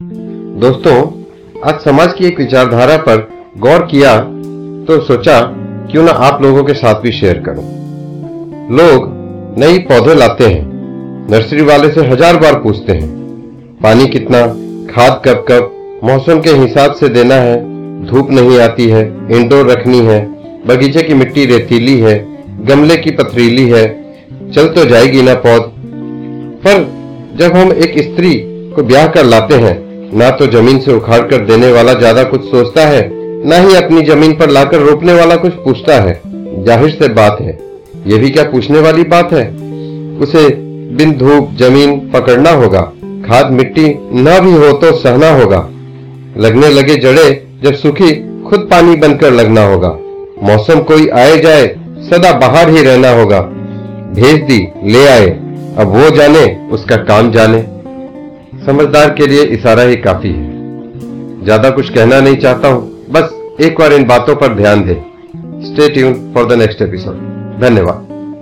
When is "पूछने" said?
38.50-38.80